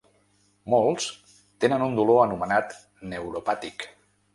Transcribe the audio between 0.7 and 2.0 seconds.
Molts tenen un